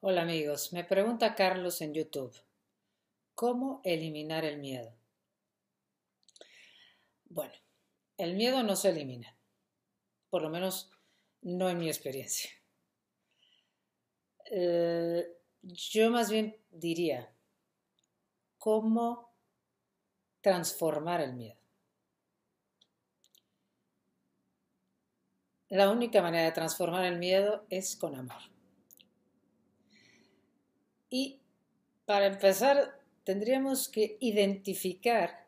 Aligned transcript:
Hola 0.00 0.22
amigos, 0.22 0.72
me 0.72 0.84
pregunta 0.84 1.34
Carlos 1.34 1.80
en 1.80 1.92
YouTube, 1.92 2.32
¿cómo 3.34 3.80
eliminar 3.82 4.44
el 4.44 4.58
miedo? 4.58 4.96
Bueno, 7.24 7.52
el 8.16 8.36
miedo 8.36 8.62
no 8.62 8.76
se 8.76 8.90
elimina, 8.90 9.36
por 10.30 10.42
lo 10.42 10.50
menos 10.50 10.92
no 11.42 11.68
en 11.68 11.78
mi 11.78 11.88
experiencia. 11.88 12.48
Eh, 14.52 15.26
yo 15.62 16.10
más 16.12 16.30
bien 16.30 16.56
diría, 16.70 17.34
¿cómo 18.56 19.34
transformar 20.40 21.22
el 21.22 21.34
miedo? 21.34 21.60
La 25.68 25.90
única 25.90 26.22
manera 26.22 26.44
de 26.44 26.52
transformar 26.52 27.04
el 27.04 27.18
miedo 27.18 27.66
es 27.68 27.96
con 27.96 28.14
amor. 28.14 28.57
Y 31.10 31.40
para 32.06 32.26
empezar, 32.26 33.00
tendríamos 33.24 33.88
que 33.88 34.16
identificar 34.20 35.46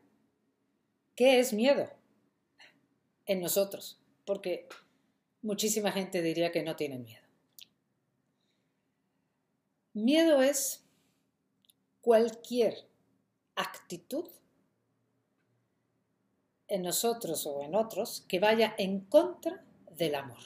qué 1.15 1.39
es 1.39 1.53
miedo 1.53 1.91
en 3.27 3.41
nosotros, 3.41 3.99
porque 4.25 4.69
muchísima 5.43 5.93
gente 5.93 6.23
diría 6.23 6.53
que 6.53 6.63
no 6.63 6.77
tiene 6.77 6.99
miedo. 6.99 7.25
Miedo 9.93 10.41
es 10.41 10.85
cualquier 12.01 12.87
actitud 13.57 14.29
en 16.69 16.83
nosotros 16.83 17.47
o 17.47 17.63
en 17.63 17.75
otros 17.75 18.25
que 18.29 18.39
vaya 18.39 18.75
en 18.79 19.01
contra 19.01 19.65
del 19.91 20.15
amor, 20.15 20.39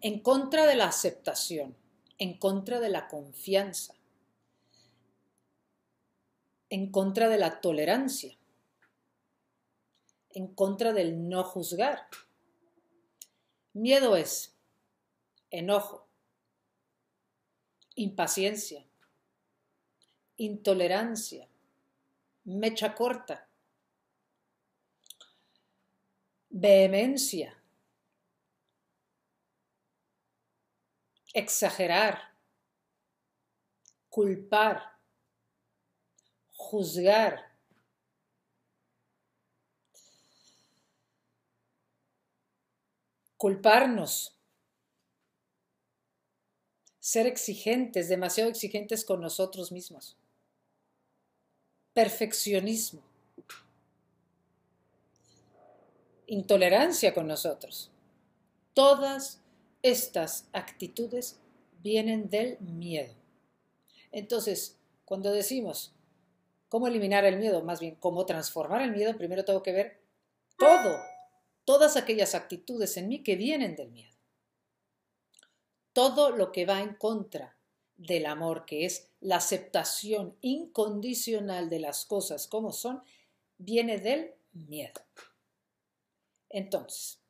en 0.00 0.20
contra 0.20 0.66
de 0.66 0.76
la 0.76 0.86
aceptación, 0.86 1.76
en 2.18 2.38
contra 2.38 2.80
de 2.80 2.88
la 2.88 3.08
confianza, 3.08 3.94
en 6.70 6.90
contra 6.90 7.28
de 7.28 7.38
la 7.38 7.60
tolerancia, 7.60 8.36
en 10.30 10.48
contra 10.54 10.92
del 10.92 11.28
no 11.28 11.44
juzgar. 11.44 12.08
Miedo 13.72 14.16
es 14.16 14.54
enojo, 15.50 16.06
impaciencia, 17.94 18.84
intolerancia, 20.36 21.48
mecha 22.44 22.94
corta, 22.94 23.48
vehemencia, 26.50 27.63
exagerar, 31.34 32.34
culpar, 34.08 34.94
juzgar. 36.56 37.52
Culparnos, 43.36 44.38
ser 46.98 47.26
exigentes, 47.26 48.08
demasiado 48.08 48.48
exigentes 48.48 49.04
con 49.04 49.20
nosotros 49.20 49.70
mismos. 49.70 50.16
Perfeccionismo. 51.92 53.02
Intolerancia 56.26 57.12
con 57.12 57.26
nosotros. 57.26 57.90
Todas 58.72 59.43
estas 59.84 60.48
actitudes 60.54 61.38
vienen 61.82 62.30
del 62.30 62.58
miedo. 62.60 63.14
Entonces, 64.10 64.78
cuando 65.04 65.30
decimos 65.30 65.94
cómo 66.70 66.88
eliminar 66.88 67.26
el 67.26 67.36
miedo, 67.36 67.62
más 67.62 67.80
bien 67.80 67.94
cómo 67.96 68.24
transformar 68.24 68.80
el 68.80 68.92
miedo, 68.92 69.14
primero 69.18 69.44
tengo 69.44 69.62
que 69.62 69.72
ver 69.72 70.00
todo, 70.56 70.98
todas 71.66 71.98
aquellas 71.98 72.34
actitudes 72.34 72.96
en 72.96 73.08
mí 73.08 73.22
que 73.22 73.36
vienen 73.36 73.76
del 73.76 73.90
miedo. 73.90 74.16
Todo 75.92 76.30
lo 76.30 76.50
que 76.50 76.64
va 76.64 76.80
en 76.80 76.94
contra 76.94 77.58
del 77.94 78.24
amor, 78.24 78.64
que 78.64 78.86
es 78.86 79.10
la 79.20 79.36
aceptación 79.36 80.34
incondicional 80.40 81.68
de 81.68 81.80
las 81.80 82.06
cosas 82.06 82.48
como 82.48 82.72
son, 82.72 83.02
viene 83.58 83.98
del 83.98 84.32
miedo. 84.52 85.02
Entonces, 86.48 87.23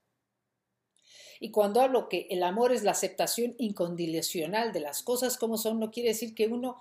y 1.44 1.50
cuando 1.50 1.82
hablo 1.82 2.08
que 2.08 2.26
el 2.30 2.42
amor 2.42 2.72
es 2.72 2.84
la 2.84 2.92
aceptación 2.92 3.54
incondicional 3.58 4.72
de 4.72 4.80
las 4.80 5.02
cosas 5.02 5.36
como 5.36 5.58
son, 5.58 5.78
no 5.78 5.90
quiere 5.90 6.08
decir 6.08 6.34
que 6.34 6.46
uno 6.46 6.80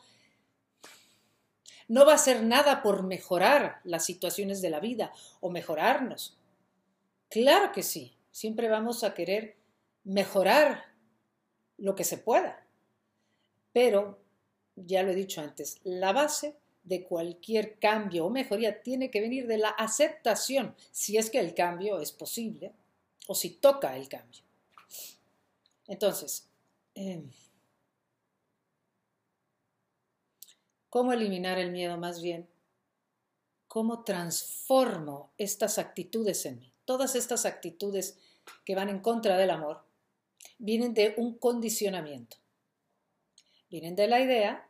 no 1.89 2.05
va 2.05 2.13
a 2.13 2.15
hacer 2.15 2.43
nada 2.43 2.81
por 2.81 3.03
mejorar 3.03 3.81
las 3.83 4.05
situaciones 4.05 4.61
de 4.61 4.69
la 4.69 4.79
vida 4.79 5.11
o 5.41 5.49
mejorarnos. 5.49 6.37
Claro 7.27 7.73
que 7.73 7.83
sí, 7.83 8.15
siempre 8.31 8.69
vamos 8.69 9.03
a 9.03 9.13
querer 9.13 9.57
mejorar 10.05 10.85
lo 11.77 11.93
que 11.93 12.05
se 12.05 12.17
pueda. 12.17 12.65
Pero, 13.73 14.17
ya 14.77 15.03
lo 15.03 15.11
he 15.11 15.15
dicho 15.15 15.41
antes, 15.41 15.81
la 15.83 16.13
base 16.13 16.55
de 16.85 17.03
cualquier 17.03 17.79
cambio 17.79 18.27
o 18.27 18.29
mejoría 18.29 18.81
tiene 18.81 19.11
que 19.11 19.19
venir 19.19 19.45
de 19.45 19.57
la 19.57 19.71
aceptación, 19.71 20.73
si 20.89 21.17
es 21.17 21.29
que 21.29 21.41
el 21.41 21.53
cambio 21.53 21.99
es 21.99 22.13
posible 22.13 22.71
o 23.27 23.35
si 23.35 23.49
toca 23.49 23.97
el 23.97 24.07
cambio. 24.07 24.42
Entonces, 25.87 26.49
em, 26.95 27.29
¿cómo 30.89 31.13
eliminar 31.13 31.59
el 31.59 31.71
miedo 31.71 31.97
más 31.97 32.21
bien? 32.21 32.47
¿Cómo 33.67 34.03
transformo 34.03 35.31
estas 35.37 35.77
actitudes 35.77 36.45
en 36.45 36.59
mí? 36.59 36.73
Todas 36.85 37.15
estas 37.15 37.45
actitudes 37.45 38.17
que 38.65 38.75
van 38.75 38.89
en 38.89 38.99
contra 38.99 39.37
del 39.37 39.49
amor 39.49 39.83
vienen 40.57 40.93
de 40.93 41.15
un 41.17 41.37
condicionamiento. 41.37 42.37
Vienen 43.69 43.95
de 43.95 44.07
la 44.07 44.19
idea 44.19 44.69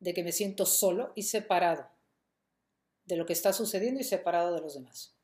de 0.00 0.14
que 0.14 0.24
me 0.24 0.32
siento 0.32 0.64
solo 0.64 1.12
y 1.14 1.24
separado 1.24 1.88
de 3.04 3.16
lo 3.16 3.26
que 3.26 3.32
está 3.32 3.52
sucediendo 3.52 4.00
y 4.00 4.04
separado 4.04 4.54
de 4.54 4.60
los 4.60 4.74
demás 4.74 5.18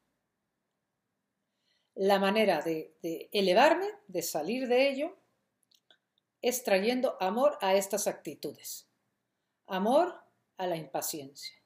la 1.95 2.19
manera 2.19 2.61
de, 2.61 3.29
elevarme, 3.33 3.87
de 4.09 4.23
salir 4.23 4.69
de 4.69 4.89
ello, 4.89 5.17
es 6.45 6.63
trayendo 6.63 7.17
amor 7.21 7.57
a 7.63 7.75
estas 7.75 8.07
actitudes. 8.07 8.87
Amor 9.67 10.15
a 10.59 10.67
la 10.67 10.77
impaciencia. 10.77 11.57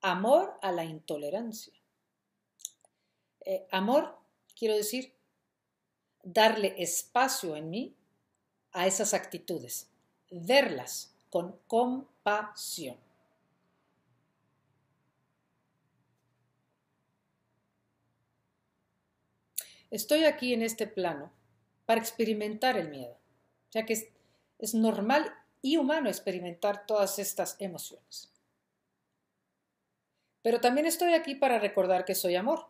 Amor 0.00 0.58
a 0.60 0.72
la 0.72 0.84
intolerancia. 0.84 1.72
Eh, 3.44 3.64
amor, 3.70 4.18
quiero 4.58 4.76
decir, 4.76 5.14
darle 6.24 6.74
espacio 6.78 7.54
en 7.54 7.70
mí 7.70 7.94
a 8.72 8.88
esas 8.88 9.14
actitudes, 9.14 9.88
verlas 10.32 11.14
con 11.30 11.56
compasión. 11.68 12.98
Estoy 19.92 20.24
aquí 20.24 20.52
en 20.52 20.62
este 20.62 20.88
plano 20.88 21.30
para 21.86 22.00
experimentar 22.00 22.76
el 22.76 22.88
miedo, 22.88 23.16
ya 23.70 23.86
que 23.86 24.12
es, 24.58 24.74
normal 24.74 25.32
y 25.62 25.76
humano 25.76 26.08
experimentar 26.08 26.86
todas 26.86 27.18
estas 27.18 27.56
emociones. 27.58 28.30
Pero 30.42 30.60
también 30.60 30.86
estoy 30.86 31.14
aquí 31.14 31.34
para 31.34 31.58
recordar 31.58 32.04
que 32.04 32.14
soy 32.14 32.36
amor. 32.36 32.66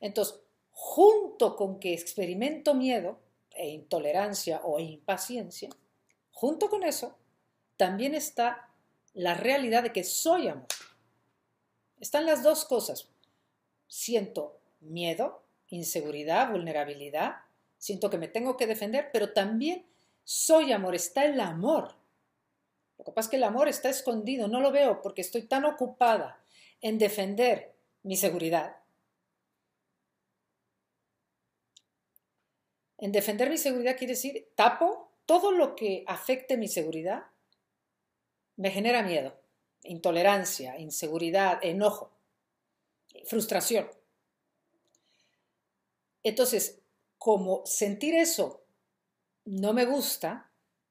Entonces, 0.00 0.40
junto 0.72 1.56
con 1.56 1.78
que 1.78 1.92
experimento 1.92 2.74
miedo 2.74 3.20
e 3.50 3.68
intolerancia 3.68 4.60
o 4.64 4.80
impaciencia, 4.80 5.68
junto 6.32 6.68
con 6.68 6.82
eso, 6.82 7.16
también 7.76 8.14
está 8.14 8.70
la 9.14 9.34
realidad 9.34 9.84
de 9.84 9.92
que 9.92 10.02
soy 10.02 10.48
amor. 10.48 10.66
Están 12.00 12.26
las 12.26 12.42
dos 12.42 12.64
cosas. 12.64 13.08
Siento 13.86 14.58
miedo 14.80 15.42
inseguridad, 15.72 16.50
vulnerabilidad, 16.50 17.36
siento 17.78 18.10
que 18.10 18.18
me 18.18 18.28
tengo 18.28 18.56
que 18.56 18.66
defender, 18.66 19.10
pero 19.12 19.32
también 19.32 19.86
soy 20.24 20.72
amor, 20.72 20.94
está 20.94 21.24
el 21.24 21.40
amor. 21.40 21.94
Lo 22.98 23.04
que 23.04 23.12
pasa 23.12 23.26
es 23.26 23.30
que 23.30 23.36
el 23.36 23.44
amor 23.44 23.68
está 23.68 23.88
escondido, 23.88 24.48
no 24.48 24.60
lo 24.60 24.70
veo 24.70 25.02
porque 25.02 25.22
estoy 25.22 25.42
tan 25.42 25.64
ocupada 25.64 26.42
en 26.80 26.98
defender 26.98 27.74
mi 28.02 28.16
seguridad. 28.16 28.76
En 32.98 33.10
defender 33.10 33.50
mi 33.50 33.58
seguridad 33.58 33.96
quiere 33.96 34.14
decir 34.14 34.48
tapo 34.54 35.10
todo 35.26 35.50
lo 35.50 35.74
que 35.74 36.04
afecte 36.06 36.56
mi 36.56 36.68
seguridad, 36.68 37.24
me 38.56 38.70
genera 38.70 39.02
miedo, 39.02 39.34
intolerancia, 39.82 40.78
inseguridad, 40.78 41.58
enojo, 41.62 42.12
frustración. 43.24 43.88
Entonces, 46.22 46.80
como 47.18 47.66
sentir 47.66 48.14
eso 48.14 48.61
no 49.44 49.72
me 49.72 49.84
gusta, 49.84 50.50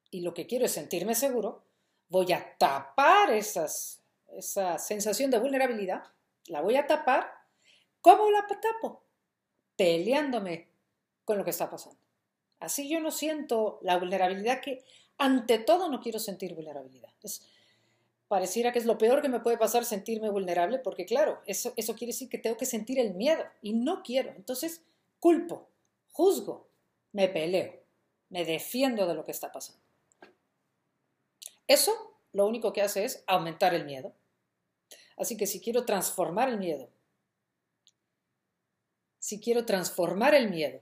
y 0.09 0.21
lo 0.21 0.33
que 0.33 0.47
quiero 0.47 0.65
es 0.65 0.71
sentirme 0.71 1.15
seguro, 1.15 1.63
voy 2.09 2.31
a 2.33 2.57
tapar 2.57 3.31
esa 3.31 4.77
sensación 4.77 5.31
de 5.31 5.39
vulnerabilidad, 5.39 6.03
la 6.47 6.61
voy 6.61 6.75
a 6.75 6.87
tapar. 6.87 7.31
¿Cómo 8.01 8.29
la 8.31 8.45
tapo? 8.47 9.03
Peleándome 9.75 10.67
con 11.23 11.37
lo 11.37 11.43
que 11.43 11.51
está 11.51 11.69
pasando. 11.69 11.99
Así 12.59 12.89
yo 12.89 12.99
no 12.99 13.11
siento 13.11 13.79
la 13.81 13.97
vulnerabilidad 13.97 14.61
que 14.61 14.83
ante 15.17 15.59
todo 15.59 15.89
no 15.89 16.01
quiero 16.01 16.19
sentir 16.19 16.53
vulnerabilidad. 16.53 17.11
Es, 17.23 17.47
pareciera 18.27 18.71
que 18.71 18.79
es 18.79 18.85
lo 18.85 18.97
peor 18.97 19.21
que 19.21 19.29
me 19.29 19.39
puede 19.39 19.57
pasar 19.57 19.85
sentirme 19.85 20.29
vulnerable, 20.29 20.79
porque 20.79 21.05
claro, 21.05 21.41
eso, 21.45 21.73
eso 21.75 21.95
quiere 21.95 22.11
decir 22.13 22.29
que 22.29 22.37
tengo 22.37 22.57
que 22.57 22.65
sentir 22.65 22.99
el 22.99 23.13
miedo 23.13 23.43
y 23.61 23.73
no 23.73 24.03
quiero. 24.03 24.31
Entonces, 24.31 24.83
culpo, 25.19 25.69
juzgo, 26.11 26.67
me 27.13 27.27
peleo, 27.29 27.80
me 28.31 28.45
defiendo 28.45 29.05
de 29.05 29.13
lo 29.13 29.23
que 29.23 29.31
está 29.31 29.51
pasando. 29.51 29.83
Eso 31.67 32.17
lo 32.33 32.47
único 32.47 32.73
que 32.73 32.81
hace 32.81 33.03
es 33.05 33.23
aumentar 33.27 33.75
el 33.75 33.85
miedo. 33.85 34.13
Así 35.17 35.37
que 35.37 35.45
si 35.45 35.59
quiero 35.61 35.85
transformar 35.85 36.49
el 36.49 36.57
miedo, 36.57 36.89
si 39.19 39.39
quiero 39.39 39.65
transformar 39.65 40.33
el 40.33 40.49
miedo, 40.49 40.81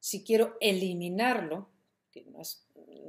si 0.00 0.24
quiero 0.24 0.56
eliminarlo, 0.60 1.68
que 2.12 2.24
no 2.24 2.40
es, 2.40 2.66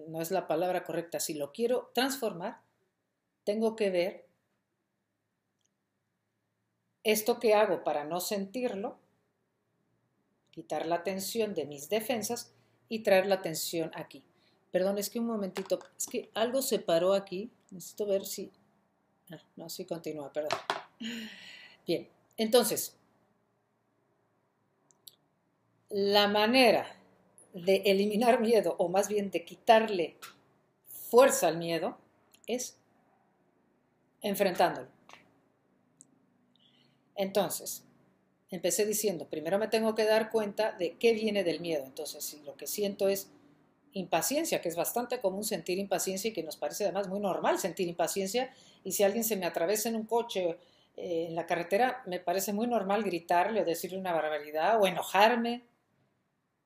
no 0.07 0.21
es 0.21 0.31
la 0.31 0.47
palabra 0.47 0.83
correcta, 0.83 1.19
si 1.19 1.33
lo 1.33 1.51
quiero 1.51 1.91
transformar, 1.93 2.61
tengo 3.43 3.75
que 3.75 3.89
ver 3.89 4.27
esto 7.03 7.39
que 7.39 7.55
hago 7.55 7.83
para 7.83 8.03
no 8.03 8.19
sentirlo, 8.19 8.99
quitar 10.51 10.85
la 10.85 11.03
tensión 11.03 11.55
de 11.55 11.65
mis 11.65 11.89
defensas 11.89 12.53
y 12.89 12.99
traer 12.99 13.27
la 13.27 13.41
tensión 13.41 13.91
aquí. 13.93 14.23
Perdón, 14.71 14.97
es 14.97 15.09
que 15.09 15.19
un 15.19 15.27
momentito, 15.27 15.79
es 15.97 16.07
que 16.07 16.29
algo 16.33 16.61
se 16.61 16.79
paró 16.79 17.13
aquí. 17.13 17.49
Necesito 17.71 18.05
ver 18.05 18.25
si... 18.25 18.51
Ah, 19.31 19.41
no, 19.55 19.69
sí 19.69 19.85
continúa, 19.85 20.31
perdón. 20.33 20.59
Bien, 21.85 22.09
entonces, 22.37 22.97
la 25.89 26.27
manera 26.27 26.95
de 27.53 27.83
eliminar 27.85 28.41
miedo, 28.41 28.75
o 28.77 28.89
más 28.89 29.07
bien 29.07 29.31
de 29.31 29.43
quitarle 29.43 30.17
fuerza 30.85 31.47
al 31.47 31.57
miedo, 31.57 31.97
es 32.45 32.77
enfrentándolo. 34.21 34.87
Entonces, 37.15 37.83
empecé 38.49 38.85
diciendo, 38.85 39.27
primero 39.27 39.59
me 39.59 39.67
tengo 39.67 39.95
que 39.95 40.05
dar 40.05 40.31
cuenta 40.31 40.71
de 40.73 40.97
qué 40.97 41.13
viene 41.13 41.43
del 41.43 41.59
miedo. 41.59 41.83
Entonces, 41.85 42.23
si 42.23 42.41
lo 42.41 42.55
que 42.55 42.67
siento 42.67 43.07
es 43.07 43.29
impaciencia, 43.93 44.61
que 44.61 44.69
es 44.69 44.75
bastante 44.75 45.19
común 45.19 45.43
sentir 45.43 45.77
impaciencia 45.77 46.29
y 46.29 46.33
que 46.33 46.43
nos 46.43 46.57
parece 46.57 46.83
además 46.83 47.07
muy 47.07 47.19
normal 47.19 47.59
sentir 47.59 47.87
impaciencia, 47.87 48.53
y 48.83 48.91
si 48.91 49.03
alguien 49.03 49.23
se 49.23 49.35
me 49.35 49.45
atraviesa 49.45 49.89
en 49.89 49.95
un 49.95 50.05
coche 50.05 50.57
eh, 50.97 51.27
en 51.27 51.35
la 51.35 51.45
carretera, 51.45 52.03
me 52.05 52.19
parece 52.19 52.53
muy 52.53 52.67
normal 52.67 53.03
gritarle 53.03 53.61
o 53.61 53.65
decirle 53.65 53.97
una 53.97 54.13
barbaridad 54.13 54.81
o 54.81 54.87
enojarme, 54.87 55.63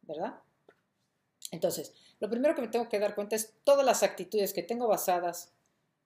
¿verdad? 0.01 0.35
Entonces, 1.51 1.94
lo 2.19 2.30
primero 2.30 2.56
que 2.56 2.62
me 2.62 2.68
tengo 2.68 2.89
que 2.89 3.00
dar 3.00 3.15
cuenta 3.15 3.35
es 3.35 3.53
todas 3.63 3.85
las 3.85 4.03
actitudes 4.03 4.53
que 4.53 4.63
tengo 4.63 4.88
basadas 4.88 5.51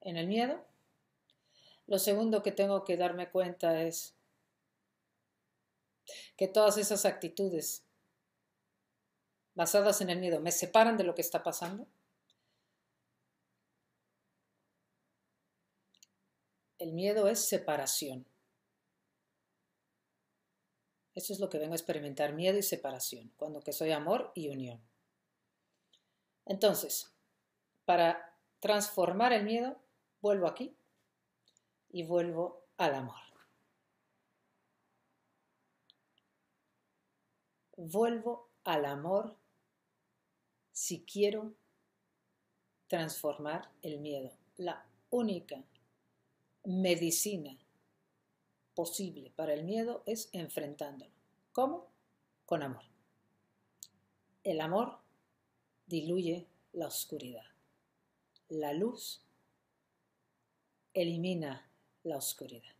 en 0.00 0.16
el 0.16 0.26
miedo, 0.26 0.64
lo 1.86 1.98
segundo 1.98 2.42
que 2.42 2.52
tengo 2.52 2.84
que 2.84 2.96
darme 2.96 3.30
cuenta 3.30 3.82
es 3.82 4.17
que 6.36 6.48
todas 6.48 6.76
esas 6.78 7.04
actitudes 7.04 7.84
basadas 9.54 10.00
en 10.00 10.10
el 10.10 10.20
miedo 10.20 10.40
me 10.40 10.52
separan 10.52 10.96
de 10.96 11.04
lo 11.04 11.14
que 11.14 11.22
está 11.22 11.42
pasando. 11.42 11.86
El 16.78 16.92
miedo 16.92 17.26
es 17.26 17.48
separación. 17.48 18.24
Eso 21.14 21.32
es 21.32 21.40
lo 21.40 21.48
que 21.48 21.58
vengo 21.58 21.72
a 21.72 21.76
experimentar, 21.76 22.32
miedo 22.32 22.56
y 22.56 22.62
separación, 22.62 23.32
cuando 23.36 23.60
que 23.60 23.72
soy 23.72 23.90
amor 23.90 24.30
y 24.36 24.48
unión. 24.48 24.80
Entonces, 26.46 27.12
para 27.84 28.38
transformar 28.60 29.32
el 29.32 29.42
miedo, 29.42 29.76
vuelvo 30.20 30.46
aquí 30.46 30.76
y 31.90 32.04
vuelvo 32.04 32.64
al 32.76 32.94
amor. 32.94 33.27
Vuelvo 37.80 38.50
al 38.64 38.86
amor 38.86 39.36
si 40.72 41.04
quiero 41.04 41.54
transformar 42.88 43.70
el 43.82 44.00
miedo. 44.00 44.32
La 44.56 44.84
única 45.10 45.62
medicina 46.64 47.56
posible 48.74 49.30
para 49.30 49.54
el 49.54 49.62
miedo 49.62 50.02
es 50.06 50.28
enfrentándolo. 50.32 51.12
¿Cómo? 51.52 51.86
Con 52.46 52.64
amor. 52.64 52.82
El 54.42 54.60
amor 54.60 54.98
diluye 55.86 56.48
la 56.72 56.88
oscuridad. 56.88 57.46
La 58.48 58.72
luz 58.72 59.22
elimina 60.94 61.70
la 62.02 62.16
oscuridad. 62.16 62.77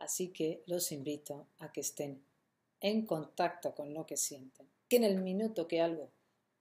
Así 0.00 0.28
que 0.32 0.62
los 0.66 0.92
invito 0.92 1.46
a 1.58 1.70
que 1.72 1.82
estén 1.82 2.24
en 2.80 3.04
contacto 3.04 3.74
con 3.74 3.92
lo 3.92 4.06
que 4.06 4.16
sienten. 4.16 4.66
Que 4.88 4.96
en 4.96 5.04
el 5.04 5.20
minuto 5.20 5.68
que 5.68 5.82
algo 5.82 6.10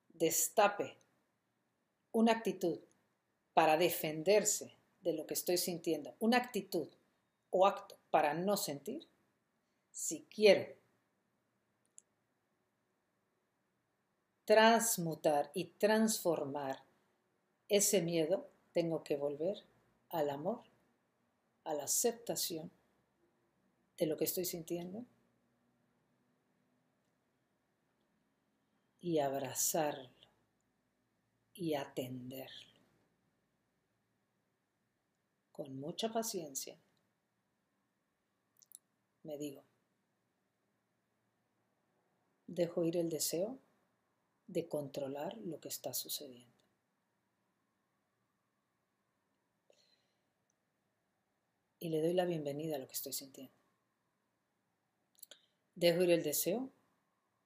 destape 0.09 0.97
una 2.11 2.33
actitud 2.33 2.79
para 3.53 3.77
defenderse 3.77 4.75
de 4.99 5.13
lo 5.13 5.25
que 5.25 5.35
estoy 5.35 5.57
sintiendo, 5.57 6.15
una 6.19 6.35
actitud 6.35 6.89
o 7.51 7.65
acto 7.65 7.97
para 8.11 8.33
no 8.33 8.57
sentir, 8.57 9.07
si 9.89 10.25
quiero 10.25 10.75
transmutar 14.43 15.49
y 15.53 15.65
transformar 15.77 16.83
ese 17.69 18.01
miedo, 18.01 18.49
tengo 18.73 19.01
que 19.01 19.15
volver 19.15 19.63
al 20.09 20.29
amor, 20.29 20.63
a 21.63 21.73
la 21.73 21.85
aceptación 21.85 22.69
de 23.99 24.05
lo 24.05 24.15
que 24.15 24.23
estoy 24.23 24.45
sintiendo 24.45 25.05
y 29.01 29.19
abrazarlo 29.19 30.09
y 31.53 31.73
atenderlo 31.73 32.79
con 35.51 35.77
mucha 35.77 36.09
paciencia. 36.13 36.79
Me 39.23 39.37
digo, 39.37 39.65
dejo 42.47 42.85
ir 42.85 42.95
el 42.95 43.09
deseo 43.09 43.59
de 44.47 44.67
controlar 44.69 45.37
lo 45.39 45.59
que 45.59 45.67
está 45.67 45.93
sucediendo. 45.93 46.59
y 51.79 51.89
le 51.89 52.01
doy 52.01 52.13
la 52.13 52.25
bienvenida 52.25 52.75
a 52.75 52.79
lo 52.79 52.87
que 52.87 52.93
estoy 52.93 53.13
sintiendo. 53.13 53.58
Dejo 55.79 56.03
ir 56.03 56.11
el 56.11 56.23
deseo 56.23 56.69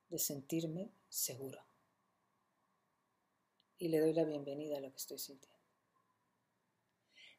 de 0.10 0.18
sentirme 0.18 0.90
seguro 1.08 1.64
y 3.78 3.90
le 3.90 4.00
doy 4.00 4.12
la 4.12 4.24
bienvenida 4.24 4.78
a 4.78 4.80
lo 4.80 4.90
que 4.90 4.98
estoy 4.98 5.20
sintiendo. 5.20 5.60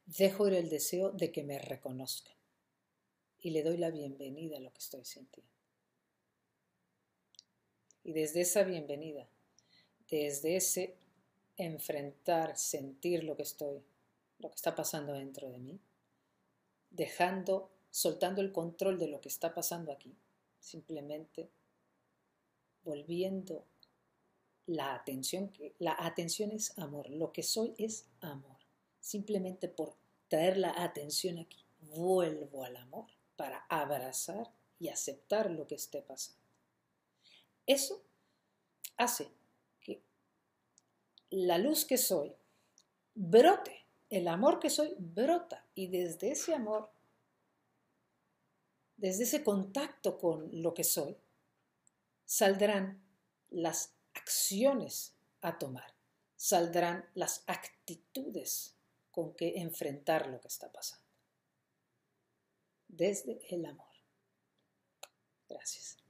Dejo 0.07 0.47
ir 0.47 0.55
el 0.55 0.69
deseo 0.69 1.11
de 1.11 1.33
que 1.33 1.43
me 1.43 1.59
reconozcan 1.59 2.37
y 3.41 3.51
le 3.51 3.65
doy 3.65 3.77
la 3.77 3.91
bienvenida 3.91 4.59
a 4.59 4.61
lo 4.61 4.73
que 4.73 4.79
estoy 4.79 5.05
sintiendo. 5.05 5.51
Y 8.05 8.13
desde 8.13 8.43
esa 8.43 8.63
bienvenida, 8.63 9.27
desde 10.09 10.55
ese 10.55 10.95
enfrentar, 11.57 12.57
sentir 12.57 13.25
lo 13.25 13.35
que 13.35 13.43
estoy, 13.43 13.83
lo 14.39 14.49
que 14.49 14.55
está 14.55 14.77
pasando 14.77 15.15
dentro 15.15 15.51
de 15.51 15.59
mí, 15.59 15.81
dejando, 16.91 17.73
soltando 17.91 18.41
el 18.41 18.53
control 18.53 19.01
de 19.01 19.09
lo 19.09 19.21
que 19.21 19.29
está 19.29 19.55
pasando 19.55 19.91
aquí, 19.91 20.15
simplemente 20.65 21.51
volviendo 22.83 23.67
la 24.67 24.95
atención, 24.95 25.51
que 25.51 25.75
la 25.79 25.97
atención 25.99 26.51
es 26.51 26.77
amor, 26.79 27.11
lo 27.11 27.33
que 27.33 27.43
soy 27.43 27.75
es 27.79 28.07
amor. 28.21 28.57
Simplemente 29.01 29.69
por 29.69 29.97
traer 30.29 30.57
la 30.57 30.83
atención 30.83 31.39
aquí, 31.39 31.65
vuelvo 31.81 32.65
al 32.65 32.77
amor 32.77 33.07
para 33.37 33.67
abrazar 33.69 34.51
y 34.79 34.89
aceptar 34.89 35.51
lo 35.51 35.67
que 35.67 35.75
esté 35.75 36.03
pasando. 36.03 36.41
Eso 37.67 38.03
hace 38.97 39.29
que 39.81 40.03
la 41.31 41.59
luz 41.59 41.85
que 41.85 41.99
soy 41.99 42.35
brote 43.15 43.85
el 44.11 44.29
amor 44.29 44.61
que 44.61 44.71
soy 44.71 44.95
brota 44.97 45.67
y 45.75 45.89
desde 45.89 46.31
ese 46.31 46.55
amor, 46.55 46.89
desde 48.97 49.25
ese 49.25 49.43
contacto 49.43 50.19
con 50.19 50.63
lo 50.63 50.75
que 50.75 50.85
soy, 50.85 51.17
saldrán 52.25 53.03
las 53.51 53.95
acciones 54.15 55.15
a 55.41 55.59
tomar, 55.59 55.95
saldrán 56.37 57.09
las 57.15 57.45
actitudes 57.47 58.77
con 59.11 59.35
que 59.35 59.55
enfrentar 59.57 60.29
lo 60.29 60.41
que 60.41 60.49
está 60.49 60.73
pasando. 60.73 61.05
Desde 62.89 63.41
el 63.55 63.67
amor. 63.67 63.93
Gracias. 65.49 66.04